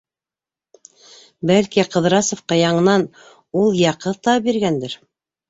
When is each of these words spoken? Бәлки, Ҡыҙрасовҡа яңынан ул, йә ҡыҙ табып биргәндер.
Бәлки, 1.51 1.85
Ҡыҙрасовҡа 1.97 2.59
яңынан 2.61 3.07
ул, 3.61 3.71
йә 3.83 3.95
ҡыҙ 4.07 4.19
табып 4.27 4.51
биргәндер. 4.51 4.99